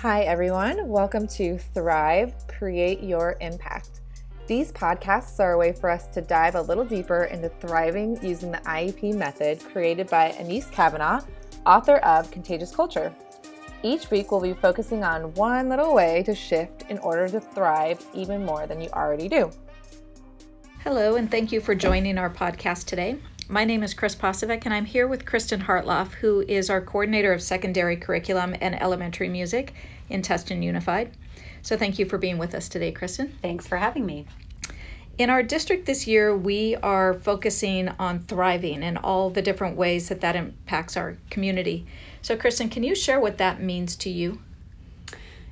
Hi, 0.00 0.22
everyone. 0.22 0.88
Welcome 0.88 1.28
to 1.28 1.58
Thrive 1.58 2.32
Create 2.48 3.02
Your 3.02 3.36
Impact. 3.42 4.00
These 4.46 4.72
podcasts 4.72 5.38
are 5.40 5.52
a 5.52 5.58
way 5.58 5.72
for 5.72 5.90
us 5.90 6.06
to 6.14 6.22
dive 6.22 6.54
a 6.54 6.62
little 6.62 6.86
deeper 6.86 7.24
into 7.24 7.50
thriving 7.50 8.18
using 8.24 8.50
the 8.50 8.60
IEP 8.60 9.14
method 9.14 9.62
created 9.62 10.08
by 10.08 10.30
Anese 10.38 10.72
Cavanaugh, 10.72 11.20
author 11.66 11.96
of 11.96 12.30
Contagious 12.30 12.74
Culture. 12.74 13.14
Each 13.82 14.10
week, 14.10 14.32
we'll 14.32 14.40
be 14.40 14.54
focusing 14.54 15.04
on 15.04 15.34
one 15.34 15.68
little 15.68 15.94
way 15.94 16.22
to 16.22 16.34
shift 16.34 16.86
in 16.88 16.96
order 17.00 17.28
to 17.28 17.38
thrive 17.38 18.02
even 18.14 18.42
more 18.42 18.66
than 18.66 18.80
you 18.80 18.88
already 18.94 19.28
do. 19.28 19.50
Hello, 20.82 21.16
and 21.16 21.30
thank 21.30 21.52
you 21.52 21.60
for 21.60 21.74
joining 21.74 22.16
our 22.16 22.30
podcast 22.30 22.86
today. 22.86 23.18
My 23.50 23.64
name 23.64 23.82
is 23.82 23.94
Chris 23.94 24.14
Posavec, 24.14 24.64
and 24.64 24.72
I'm 24.72 24.84
here 24.84 25.08
with 25.08 25.26
Kristen 25.26 25.62
Hartloff, 25.62 26.12
who 26.12 26.44
is 26.46 26.70
our 26.70 26.80
coordinator 26.80 27.32
of 27.32 27.42
secondary 27.42 27.96
curriculum 27.96 28.54
and 28.60 28.80
elementary 28.80 29.28
music 29.28 29.74
in 30.08 30.22
Tustin 30.22 30.62
Unified. 30.62 31.10
So, 31.60 31.76
thank 31.76 31.98
you 31.98 32.06
for 32.06 32.16
being 32.16 32.38
with 32.38 32.54
us 32.54 32.68
today, 32.68 32.92
Kristen. 32.92 33.36
Thanks 33.42 33.66
for 33.66 33.76
having 33.76 34.06
me. 34.06 34.26
In 35.18 35.30
our 35.30 35.42
district 35.42 35.86
this 35.86 36.06
year, 36.06 36.34
we 36.36 36.76
are 36.76 37.12
focusing 37.12 37.88
on 37.98 38.20
thriving 38.20 38.84
and 38.84 38.96
all 38.98 39.30
the 39.30 39.42
different 39.42 39.76
ways 39.76 40.08
that 40.10 40.20
that 40.20 40.36
impacts 40.36 40.96
our 40.96 41.16
community. 41.28 41.88
So, 42.22 42.36
Kristen, 42.36 42.68
can 42.68 42.84
you 42.84 42.94
share 42.94 43.18
what 43.18 43.38
that 43.38 43.60
means 43.60 43.96
to 43.96 44.10
you? 44.10 44.40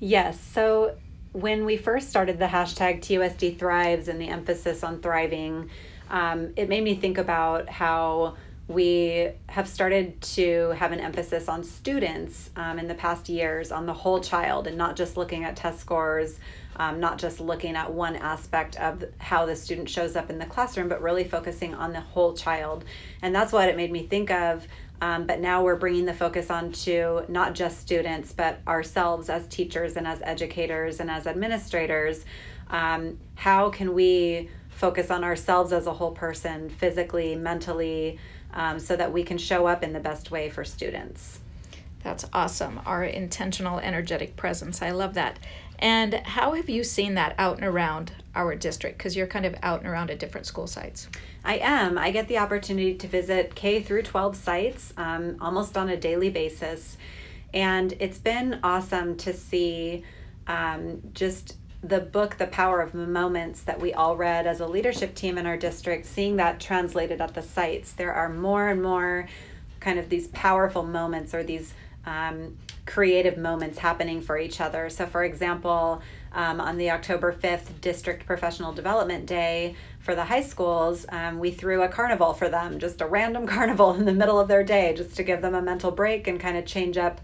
Yes. 0.00 0.40
So, 0.40 0.96
when 1.32 1.64
we 1.64 1.76
first 1.76 2.10
started 2.10 2.38
the 2.38 2.46
hashtag 2.46 3.00
TUSD 3.00 3.58
Thrives 3.58 4.08
and 4.08 4.20
the 4.20 4.28
emphasis 4.28 4.84
on 4.84 5.00
thriving, 5.00 5.70
um, 6.10 6.52
it 6.56 6.68
made 6.68 6.84
me 6.84 6.94
think 6.94 7.18
about 7.18 7.68
how 7.68 8.36
we 8.72 9.30
have 9.48 9.68
started 9.68 10.20
to 10.20 10.70
have 10.70 10.92
an 10.92 11.00
emphasis 11.00 11.48
on 11.48 11.62
students 11.62 12.50
um, 12.56 12.78
in 12.78 12.88
the 12.88 12.94
past 12.94 13.28
years 13.28 13.70
on 13.72 13.86
the 13.86 13.92
whole 13.92 14.20
child 14.20 14.66
and 14.66 14.76
not 14.76 14.96
just 14.96 15.16
looking 15.16 15.44
at 15.44 15.56
test 15.56 15.80
scores 15.80 16.38
um, 16.76 17.00
not 17.00 17.18
just 17.18 17.40
looking 17.40 17.76
at 17.76 17.92
one 17.92 18.16
aspect 18.16 18.76
of 18.76 19.04
how 19.18 19.46
the 19.46 19.54
student 19.54 19.88
shows 19.88 20.16
up 20.16 20.30
in 20.30 20.38
the 20.38 20.46
classroom 20.46 20.88
but 20.88 21.02
really 21.02 21.24
focusing 21.24 21.74
on 21.74 21.92
the 21.92 22.00
whole 22.00 22.34
child. 22.34 22.84
And 23.20 23.34
that's 23.34 23.52
what 23.52 23.68
it 23.68 23.76
made 23.76 23.92
me 23.92 24.06
think 24.06 24.30
of. 24.30 24.66
Um, 25.00 25.26
but 25.26 25.40
now 25.40 25.64
we're 25.64 25.76
bringing 25.76 26.04
the 26.04 26.14
focus 26.14 26.50
on 26.50 26.72
to 26.72 27.24
not 27.28 27.54
just 27.54 27.80
students 27.80 28.32
but 28.32 28.60
ourselves 28.66 29.28
as 29.28 29.46
teachers 29.48 29.96
and 29.96 30.06
as 30.06 30.22
educators 30.22 31.00
and 31.00 31.10
as 31.10 31.26
administrators. 31.26 32.24
Um, 32.70 33.18
how 33.34 33.70
can 33.70 33.94
we 33.94 34.48
focus 34.70 35.10
on 35.10 35.24
ourselves 35.24 35.72
as 35.72 35.86
a 35.86 35.92
whole 35.92 36.12
person, 36.12 36.70
physically, 36.70 37.36
mentally, 37.36 38.18
um, 38.52 38.78
so 38.78 38.96
that 38.96 39.12
we 39.12 39.22
can 39.22 39.38
show 39.38 39.66
up 39.66 39.82
in 39.82 39.92
the 39.92 40.00
best 40.00 40.30
way 40.30 40.50
for 40.50 40.64
students. 40.64 41.40
That's 42.02 42.26
awesome. 42.32 42.80
Our 42.84 43.04
intentional, 43.04 43.78
energetic 43.78 44.36
presence. 44.36 44.82
I 44.82 44.90
love 44.90 45.14
that. 45.14 45.38
And 45.78 46.14
how 46.14 46.52
have 46.52 46.68
you 46.68 46.84
seen 46.84 47.14
that 47.14 47.34
out 47.38 47.56
and 47.56 47.66
around 47.66 48.12
our 48.34 48.54
district? 48.54 48.98
Because 48.98 49.16
you're 49.16 49.26
kind 49.26 49.44
of 49.44 49.54
out 49.62 49.80
and 49.80 49.88
around 49.88 50.10
at 50.10 50.18
different 50.18 50.46
school 50.46 50.66
sites. 50.66 51.08
I 51.44 51.58
am. 51.58 51.98
I 51.98 52.10
get 52.10 52.28
the 52.28 52.38
opportunity 52.38 52.94
to 52.94 53.08
visit 53.08 53.54
K 53.54 53.82
through 53.82 54.02
12 54.02 54.36
sites 54.36 54.92
um, 54.96 55.36
almost 55.40 55.76
on 55.76 55.88
a 55.88 55.96
daily 55.96 56.30
basis. 56.30 56.96
And 57.52 57.94
it's 57.98 58.18
been 58.18 58.60
awesome 58.62 59.16
to 59.18 59.32
see 59.32 60.04
um, 60.46 61.02
just 61.14 61.56
the 61.82 62.00
book 62.00 62.38
the 62.38 62.46
power 62.46 62.80
of 62.80 62.94
moments 62.94 63.62
that 63.62 63.80
we 63.80 63.92
all 63.92 64.16
read 64.16 64.46
as 64.46 64.60
a 64.60 64.66
leadership 64.66 65.14
team 65.14 65.36
in 65.36 65.46
our 65.46 65.56
district 65.56 66.06
seeing 66.06 66.36
that 66.36 66.60
translated 66.60 67.20
at 67.20 67.34
the 67.34 67.42
sites 67.42 67.92
there 67.92 68.12
are 68.12 68.28
more 68.28 68.68
and 68.68 68.82
more 68.82 69.28
kind 69.80 69.98
of 69.98 70.08
these 70.08 70.28
powerful 70.28 70.84
moments 70.84 71.34
or 71.34 71.42
these 71.42 71.74
um, 72.06 72.56
creative 72.84 73.36
moments 73.36 73.78
happening 73.78 74.20
for 74.20 74.36
each 74.36 74.60
other. 74.60 74.90
So 74.90 75.06
for 75.06 75.24
example 75.24 76.02
um, 76.32 76.60
on 76.60 76.78
the 76.78 76.90
october 76.90 77.32
5th 77.32 77.80
district 77.80 78.26
professional 78.26 78.72
development 78.72 79.26
day 79.26 79.76
for 80.00 80.14
the 80.14 80.24
high 80.24 80.42
schools 80.42 81.04
um, 81.10 81.38
we 81.38 81.50
threw 81.50 81.82
a 81.82 81.88
carnival 81.88 82.32
for 82.32 82.48
them 82.48 82.78
just 82.78 83.00
a 83.00 83.06
random 83.06 83.46
carnival 83.54 83.92
in 83.94 84.04
the 84.04 84.12
middle 84.12 84.40
of 84.40 84.48
their 84.48 84.64
day 84.64 84.94
just 84.96 85.14
to 85.16 85.22
give 85.22 85.42
them 85.42 85.54
a 85.54 85.62
mental 85.62 85.90
break 85.90 86.26
and 86.26 86.40
kind 86.40 86.56
of 86.56 86.64
change 86.64 86.96
up 86.96 87.20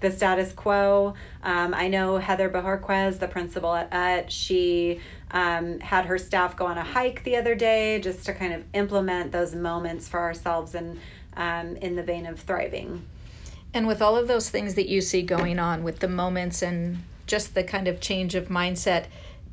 the 0.00 0.10
status 0.10 0.52
quo. 0.52 1.14
Um, 1.42 1.74
I 1.74 1.88
know 1.88 2.18
Heather 2.18 2.50
Bajorquez, 2.50 3.18
the 3.18 3.28
principal 3.28 3.74
at 3.74 3.92
UT, 3.92 4.30
she 4.30 5.00
um, 5.30 5.80
had 5.80 6.06
her 6.06 6.18
staff 6.18 6.56
go 6.56 6.66
on 6.66 6.78
a 6.78 6.84
hike 6.84 7.24
the 7.24 7.36
other 7.36 7.54
day 7.54 8.00
just 8.00 8.26
to 8.26 8.34
kind 8.34 8.52
of 8.52 8.62
implement 8.74 9.32
those 9.32 9.54
moments 9.54 10.08
for 10.08 10.20
ourselves 10.20 10.74
and 10.74 10.98
um, 11.36 11.76
in 11.76 11.96
the 11.96 12.02
vein 12.02 12.26
of 12.26 12.40
thriving. 12.40 13.04
And 13.74 13.86
with 13.86 14.00
all 14.00 14.16
of 14.16 14.28
those 14.28 14.48
things 14.48 14.74
that 14.74 14.88
you 14.88 15.00
see 15.00 15.22
going 15.22 15.58
on 15.58 15.82
with 15.82 15.98
the 15.98 16.08
moments 16.08 16.62
and 16.62 17.02
just 17.26 17.54
the 17.54 17.64
kind 17.64 17.88
of 17.88 18.00
change 18.00 18.34
of 18.34 18.48
mindset, 18.48 19.06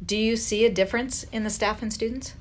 do 0.05 0.15
you 0.15 0.35
see 0.37 0.65
a 0.65 0.69
difference 0.69 1.23
in 1.25 1.43
the 1.43 1.49
staff 1.49 1.81
and 1.81 1.91
students? 1.91 2.35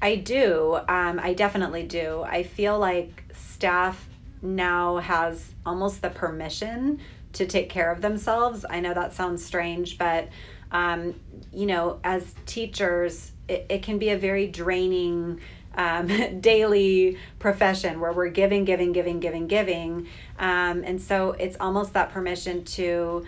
I 0.00 0.16
do. 0.16 0.80
Um, 0.88 1.20
I 1.22 1.32
definitely 1.34 1.84
do. 1.84 2.22
I 2.22 2.42
feel 2.42 2.78
like 2.78 3.24
staff 3.32 4.08
now 4.42 4.98
has 4.98 5.54
almost 5.64 6.02
the 6.02 6.10
permission 6.10 7.00
to 7.34 7.46
take 7.46 7.70
care 7.70 7.90
of 7.90 8.02
themselves. 8.02 8.64
I 8.68 8.80
know 8.80 8.92
that 8.92 9.14
sounds 9.14 9.44
strange, 9.44 9.96
but 9.96 10.28
um, 10.70 11.14
you 11.52 11.66
know, 11.66 12.00
as 12.02 12.34
teachers, 12.46 13.32
it, 13.48 13.66
it 13.68 13.82
can 13.82 13.98
be 13.98 14.10
a 14.10 14.18
very 14.18 14.48
draining 14.48 15.40
um, 15.74 16.06
daily 16.40 17.18
profession 17.38 18.00
where 18.00 18.12
we're 18.12 18.28
giving, 18.28 18.64
giving, 18.64 18.92
giving, 18.92 19.20
giving, 19.20 19.46
giving. 19.46 20.08
Um, 20.38 20.82
and 20.84 21.00
so 21.00 21.32
it's 21.32 21.56
almost 21.60 21.92
that 21.94 22.10
permission 22.10 22.64
to 22.64 23.24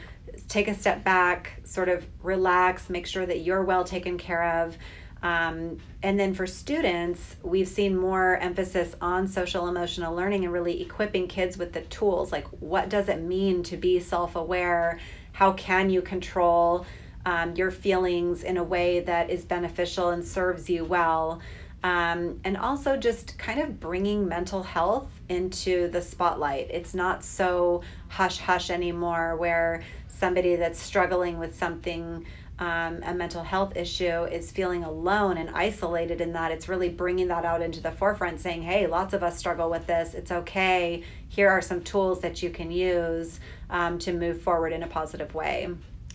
take 0.48 0.68
a 0.68 0.74
step 0.74 1.04
back, 1.04 1.60
sort 1.64 1.88
of 1.88 2.04
relax, 2.22 2.90
make 2.90 3.06
sure 3.06 3.24
that 3.24 3.40
you're 3.40 3.62
well 3.62 3.84
taken 3.84 4.18
care 4.18 4.62
of. 4.62 4.76
Um, 5.24 5.78
and 6.02 6.20
then 6.20 6.34
for 6.34 6.46
students, 6.46 7.36
we've 7.42 7.66
seen 7.66 7.96
more 7.96 8.36
emphasis 8.36 8.94
on 9.00 9.26
social 9.26 9.68
emotional 9.68 10.14
learning 10.14 10.44
and 10.44 10.52
really 10.52 10.82
equipping 10.82 11.28
kids 11.28 11.56
with 11.56 11.72
the 11.72 11.80
tools 11.80 12.30
like 12.30 12.46
what 12.60 12.90
does 12.90 13.08
it 13.08 13.22
mean 13.22 13.62
to 13.64 13.78
be 13.78 13.98
self 14.00 14.36
aware? 14.36 15.00
How 15.32 15.54
can 15.54 15.88
you 15.88 16.02
control 16.02 16.84
um, 17.24 17.54
your 17.56 17.70
feelings 17.70 18.44
in 18.44 18.58
a 18.58 18.62
way 18.62 19.00
that 19.00 19.30
is 19.30 19.46
beneficial 19.46 20.10
and 20.10 20.22
serves 20.22 20.68
you 20.68 20.84
well? 20.84 21.40
Um, 21.82 22.40
and 22.44 22.58
also 22.58 22.96
just 22.96 23.38
kind 23.38 23.60
of 23.60 23.80
bringing 23.80 24.28
mental 24.28 24.62
health 24.62 25.08
into 25.30 25.88
the 25.88 26.02
spotlight. 26.02 26.68
It's 26.70 26.94
not 26.94 27.24
so 27.24 27.82
hush 28.08 28.38
hush 28.38 28.68
anymore 28.70 29.36
where 29.36 29.84
somebody 30.08 30.56
that's 30.56 30.80
struggling 30.80 31.38
with 31.38 31.54
something 31.54 32.26
um, 32.58 33.00
a 33.02 33.12
mental 33.12 33.42
health 33.42 33.76
issue 33.76 34.24
is 34.24 34.50
feeling 34.50 34.84
alone 34.84 35.38
and 35.38 35.50
isolated 35.50 36.20
in 36.20 36.32
that 36.34 36.52
it's 36.52 36.68
really 36.68 36.88
bringing 36.88 37.28
that 37.28 37.44
out 37.44 37.62
into 37.62 37.80
the 37.80 37.90
forefront 37.90 38.40
saying 38.40 38.62
hey 38.62 38.86
lots 38.86 39.12
of 39.12 39.22
us 39.22 39.36
struggle 39.38 39.70
with 39.70 39.86
this. 39.86 40.14
It's 40.14 40.30
okay. 40.30 41.02
Here 41.28 41.48
are 41.48 41.60
some 41.60 41.82
tools 41.82 42.20
that 42.20 42.42
you 42.42 42.50
can 42.50 42.70
use 42.70 43.40
um, 43.70 43.98
to 44.00 44.12
move 44.12 44.40
forward 44.40 44.72
in 44.72 44.82
a 44.82 44.86
positive 44.86 45.34
way 45.34 45.68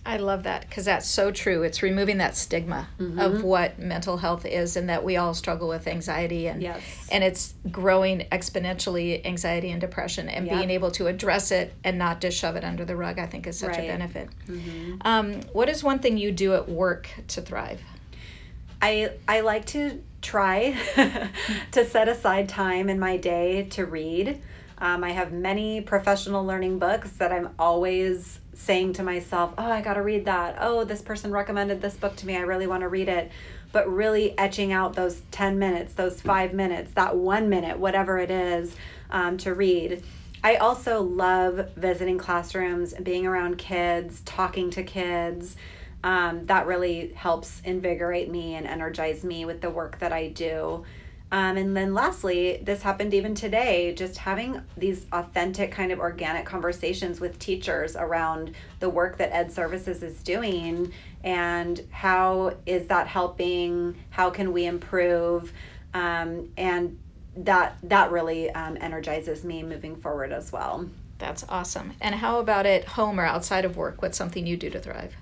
I 0.04 0.16
love 0.16 0.44
that 0.44 0.68
because 0.68 0.86
that's 0.86 1.06
so 1.06 1.30
true. 1.30 1.62
It's 1.62 1.82
removing 1.82 2.18
that 2.18 2.36
stigma 2.36 2.88
mm-hmm. 2.98 3.18
of 3.18 3.42
what 3.42 3.78
mental 3.78 4.16
health 4.16 4.46
is 4.46 4.76
and 4.76 4.88
that 4.88 5.04
we 5.04 5.16
all 5.16 5.34
struggle 5.34 5.68
with 5.68 5.86
anxiety 5.86 6.48
and 6.48 6.62
yes. 6.62 6.82
and 7.12 7.22
it's 7.22 7.54
growing 7.70 8.20
exponentially 8.32 9.24
anxiety 9.26 9.70
and 9.70 9.80
depression 9.80 10.28
and 10.28 10.46
yep. 10.46 10.56
being 10.56 10.70
able 10.70 10.90
to 10.92 11.06
address 11.06 11.50
it 11.50 11.74
and 11.84 11.98
not 11.98 12.20
just 12.20 12.38
shove 12.38 12.56
it 12.56 12.64
under 12.64 12.84
the 12.84 12.96
rug 12.96 13.18
I 13.18 13.26
think 13.26 13.46
is 13.46 13.58
such 13.58 13.76
right. 13.76 13.84
a 13.84 13.86
benefit. 13.86 14.28
Mm-hmm. 14.48 14.96
Um, 15.02 15.40
what 15.52 15.68
is 15.68 15.84
one 15.84 15.98
thing 15.98 16.16
you 16.16 16.32
do 16.32 16.54
at 16.54 16.68
work 16.68 17.08
to 17.28 17.42
thrive? 17.42 17.82
I 18.80 19.12
I 19.28 19.40
like 19.40 19.66
to 19.66 20.02
try 20.22 20.76
to 21.72 21.84
set 21.84 22.08
aside 22.08 22.48
time 22.48 22.88
in 22.88 22.98
my 22.98 23.16
day 23.16 23.64
to 23.70 23.84
read. 23.84 24.40
Um, 24.80 25.04
I 25.04 25.10
have 25.10 25.30
many 25.32 25.82
professional 25.82 26.44
learning 26.44 26.78
books 26.78 27.10
that 27.12 27.32
I'm 27.32 27.50
always 27.58 28.40
saying 28.54 28.94
to 28.94 29.02
myself, 29.02 29.52
oh, 29.58 29.70
I 29.70 29.82
got 29.82 29.94
to 29.94 30.02
read 30.02 30.24
that. 30.24 30.56
Oh, 30.58 30.84
this 30.84 31.02
person 31.02 31.32
recommended 31.32 31.82
this 31.82 31.96
book 31.96 32.16
to 32.16 32.26
me. 32.26 32.36
I 32.36 32.40
really 32.40 32.66
want 32.66 32.82
to 32.82 32.88
read 32.88 33.08
it. 33.08 33.30
But 33.72 33.90
really 33.92 34.36
etching 34.38 34.72
out 34.72 34.94
those 34.94 35.22
10 35.30 35.58
minutes, 35.58 35.94
those 35.94 36.20
five 36.20 36.54
minutes, 36.54 36.92
that 36.94 37.14
one 37.16 37.48
minute, 37.48 37.78
whatever 37.78 38.18
it 38.18 38.30
is, 38.30 38.74
um, 39.10 39.36
to 39.38 39.54
read. 39.54 40.02
I 40.42 40.56
also 40.56 41.02
love 41.02 41.68
visiting 41.76 42.16
classrooms, 42.16 42.94
being 42.94 43.26
around 43.26 43.58
kids, 43.58 44.22
talking 44.24 44.70
to 44.70 44.82
kids. 44.82 45.56
Um, 46.02 46.46
that 46.46 46.66
really 46.66 47.12
helps 47.14 47.60
invigorate 47.64 48.30
me 48.30 48.54
and 48.54 48.66
energize 48.66 49.22
me 49.22 49.44
with 49.44 49.60
the 49.60 49.68
work 49.68 49.98
that 49.98 50.12
I 50.12 50.28
do. 50.28 50.84
Um, 51.32 51.56
and 51.56 51.76
then 51.76 51.94
lastly, 51.94 52.60
this 52.62 52.82
happened 52.82 53.14
even 53.14 53.34
today, 53.36 53.94
just 53.94 54.18
having 54.18 54.62
these 54.76 55.06
authentic, 55.12 55.70
kind 55.70 55.92
of 55.92 56.00
organic 56.00 56.44
conversations 56.44 57.20
with 57.20 57.38
teachers 57.38 57.94
around 57.94 58.54
the 58.80 58.88
work 58.88 59.16
that 59.18 59.32
Ed 59.32 59.52
Services 59.52 60.02
is 60.02 60.22
doing 60.22 60.92
and 61.22 61.80
how 61.90 62.56
is 62.66 62.86
that 62.86 63.06
helping? 63.06 63.94
How 64.10 64.30
can 64.30 64.52
we 64.52 64.66
improve? 64.66 65.52
Um, 65.92 66.50
and 66.56 66.98
that 67.36 67.76
that 67.84 68.10
really 68.10 68.50
um, 68.50 68.76
energizes 68.80 69.44
me 69.44 69.62
moving 69.62 69.96
forward 69.96 70.32
as 70.32 70.52
well. 70.52 70.88
That's 71.18 71.44
awesome. 71.48 71.92
And 72.00 72.14
how 72.14 72.40
about 72.40 72.64
at 72.66 72.84
home 72.84 73.20
or 73.20 73.24
outside 73.24 73.64
of 73.64 73.76
work? 73.76 74.00
What's 74.00 74.16
something 74.16 74.46
you 74.46 74.56
do 74.56 74.70
to 74.70 74.80
thrive? 74.80 75.14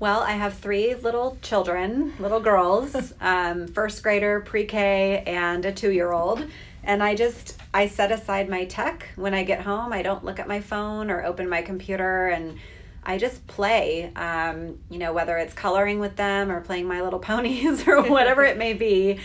Well, 0.00 0.20
I 0.20 0.32
have 0.32 0.54
three 0.54 0.94
little 0.94 1.36
children, 1.42 2.14
little 2.18 2.40
girls, 2.40 3.12
um, 3.20 3.66
first 3.66 4.02
grader, 4.02 4.40
pre 4.40 4.64
K, 4.64 5.22
and 5.26 5.62
a 5.66 5.72
two 5.72 5.90
year 5.90 6.10
old. 6.10 6.42
And 6.82 7.02
I 7.02 7.14
just, 7.14 7.60
I 7.74 7.86
set 7.86 8.10
aside 8.10 8.48
my 8.48 8.64
tech 8.64 9.10
when 9.16 9.34
I 9.34 9.44
get 9.44 9.60
home. 9.60 9.92
I 9.92 10.00
don't 10.00 10.24
look 10.24 10.38
at 10.38 10.48
my 10.48 10.62
phone 10.62 11.10
or 11.10 11.22
open 11.22 11.50
my 11.50 11.60
computer 11.60 12.28
and 12.28 12.58
I 13.04 13.18
just 13.18 13.46
play, 13.46 14.10
um, 14.16 14.78
you 14.88 14.98
know, 14.98 15.12
whether 15.12 15.36
it's 15.36 15.52
coloring 15.52 16.00
with 16.00 16.16
them 16.16 16.50
or 16.50 16.62
playing 16.62 16.88
My 16.88 17.02
Little 17.02 17.18
Ponies 17.18 17.86
or 17.86 18.02
whatever 18.10 18.42
it 18.42 18.56
may 18.56 18.72
be. 18.72 19.18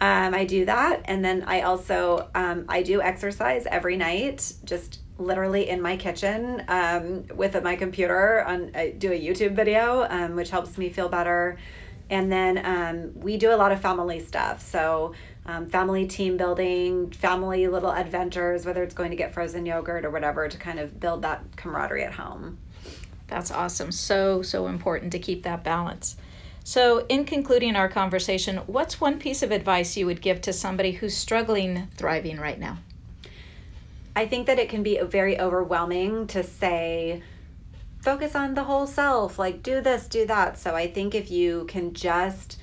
Um, 0.00 0.34
I 0.34 0.44
do 0.44 0.64
that. 0.64 1.02
And 1.04 1.24
then 1.24 1.44
I 1.46 1.60
also, 1.60 2.28
um, 2.34 2.64
I 2.68 2.82
do 2.82 3.00
exercise 3.00 3.64
every 3.70 3.96
night, 3.96 4.52
just 4.64 4.98
literally 5.18 5.68
in 5.68 5.80
my 5.80 5.96
kitchen 5.96 6.62
um, 6.68 7.24
with 7.34 7.60
my 7.62 7.76
computer 7.76 8.44
on 8.44 8.70
I 8.74 8.90
do 8.90 9.12
a 9.12 9.20
YouTube 9.20 9.54
video, 9.54 10.06
um, 10.08 10.36
which 10.36 10.50
helps 10.50 10.76
me 10.76 10.90
feel 10.90 11.08
better. 11.08 11.58
And 12.08 12.30
then 12.30 12.60
um, 12.64 13.20
we 13.20 13.36
do 13.36 13.52
a 13.52 13.56
lot 13.56 13.72
of 13.72 13.80
family 13.80 14.20
stuff. 14.20 14.62
So 14.62 15.14
um, 15.46 15.68
family 15.68 16.06
team 16.06 16.36
building, 16.36 17.10
family 17.10 17.66
little 17.68 17.92
adventures, 17.92 18.64
whether 18.64 18.82
it's 18.82 18.94
going 18.94 19.10
to 19.10 19.16
get 19.16 19.32
frozen 19.32 19.66
yogurt 19.66 20.04
or 20.04 20.10
whatever, 20.10 20.48
to 20.48 20.58
kind 20.58 20.78
of 20.78 21.00
build 21.00 21.22
that 21.22 21.42
camaraderie 21.56 22.04
at 22.04 22.12
home. 22.12 22.58
That's 23.28 23.50
awesome. 23.50 23.90
So, 23.90 24.42
so 24.42 24.66
important 24.66 25.12
to 25.12 25.18
keep 25.18 25.42
that 25.44 25.64
balance. 25.64 26.16
So, 26.62 27.06
in 27.08 27.24
concluding 27.24 27.76
our 27.76 27.88
conversation, 27.88 28.56
what's 28.66 29.00
one 29.00 29.20
piece 29.20 29.44
of 29.44 29.52
advice 29.52 29.96
you 29.96 30.06
would 30.06 30.20
give 30.20 30.40
to 30.42 30.52
somebody 30.52 30.92
who's 30.92 31.16
struggling 31.16 31.88
thriving 31.96 32.38
right 32.38 32.58
now? 32.58 32.78
I 34.16 34.26
think 34.26 34.46
that 34.46 34.58
it 34.58 34.70
can 34.70 34.82
be 34.82 34.98
very 35.02 35.38
overwhelming 35.38 36.26
to 36.28 36.42
say, 36.42 37.22
focus 38.00 38.34
on 38.34 38.54
the 38.54 38.64
whole 38.64 38.86
self, 38.86 39.38
like 39.38 39.62
do 39.62 39.82
this, 39.82 40.08
do 40.08 40.24
that. 40.26 40.58
So 40.58 40.74
I 40.74 40.90
think 40.90 41.14
if 41.14 41.30
you 41.30 41.66
can 41.66 41.92
just 41.92 42.58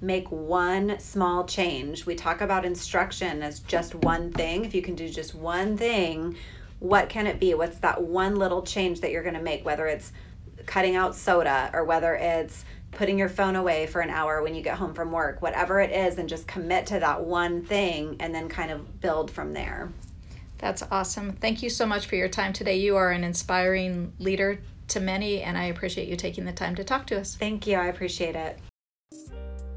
make 0.00 0.28
one 0.32 0.98
small 0.98 1.44
change, 1.44 2.06
we 2.06 2.16
talk 2.16 2.40
about 2.40 2.64
instruction 2.64 3.40
as 3.44 3.60
just 3.60 3.94
one 3.94 4.32
thing. 4.32 4.64
If 4.64 4.74
you 4.74 4.82
can 4.82 4.96
do 4.96 5.08
just 5.08 5.32
one 5.32 5.76
thing, 5.76 6.36
what 6.80 7.08
can 7.08 7.28
it 7.28 7.38
be? 7.38 7.54
What's 7.54 7.78
that 7.78 8.02
one 8.02 8.34
little 8.34 8.62
change 8.62 9.00
that 9.02 9.12
you're 9.12 9.22
going 9.22 9.36
to 9.36 9.40
make, 9.40 9.64
whether 9.64 9.86
it's 9.86 10.10
cutting 10.66 10.96
out 10.96 11.14
soda 11.14 11.70
or 11.72 11.84
whether 11.84 12.16
it's 12.16 12.64
putting 12.90 13.16
your 13.16 13.28
phone 13.28 13.54
away 13.54 13.86
for 13.86 14.00
an 14.00 14.10
hour 14.10 14.42
when 14.42 14.56
you 14.56 14.62
get 14.62 14.76
home 14.76 14.92
from 14.92 15.12
work, 15.12 15.40
whatever 15.40 15.78
it 15.78 15.92
is, 15.92 16.18
and 16.18 16.28
just 16.28 16.48
commit 16.48 16.86
to 16.86 16.98
that 16.98 17.22
one 17.22 17.62
thing 17.62 18.16
and 18.18 18.34
then 18.34 18.48
kind 18.48 18.72
of 18.72 19.00
build 19.00 19.30
from 19.30 19.52
there. 19.52 19.88
That's 20.58 20.82
awesome. 20.90 21.32
Thank 21.32 21.62
you 21.62 21.70
so 21.70 21.86
much 21.86 22.06
for 22.06 22.16
your 22.16 22.28
time 22.28 22.52
today. 22.52 22.76
You 22.76 22.96
are 22.96 23.10
an 23.10 23.24
inspiring 23.24 24.12
leader 24.18 24.60
to 24.88 25.00
many, 25.00 25.42
and 25.42 25.58
I 25.58 25.64
appreciate 25.64 26.08
you 26.08 26.16
taking 26.16 26.44
the 26.44 26.52
time 26.52 26.74
to 26.76 26.84
talk 26.84 27.06
to 27.08 27.18
us. 27.18 27.36
Thank 27.36 27.66
you. 27.66 27.76
I 27.76 27.86
appreciate 27.86 28.36
it. 28.36 28.58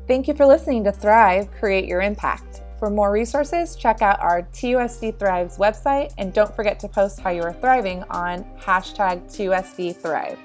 Thank 0.08 0.28
you 0.28 0.34
for 0.34 0.46
listening 0.46 0.84
to 0.86 0.92
Thrive 0.92 1.52
Create 1.60 1.86
Your 1.86 2.02
Impact. 2.02 2.62
For 2.80 2.90
more 2.90 3.12
resources, 3.12 3.76
check 3.76 4.02
out 4.02 4.20
our 4.22 4.44
TUSD 4.54 5.20
Thrives 5.20 5.58
website 5.58 6.14
and 6.18 6.34
don't 6.34 6.56
forget 6.56 6.80
to 6.80 6.88
post 6.88 7.20
how 7.20 7.30
you 7.30 7.44
are 7.44 7.54
thriving 7.54 8.04
on 8.10 8.46
hashtag 8.58 9.24
TUSD 9.26 9.96
Thrive. 9.98 10.40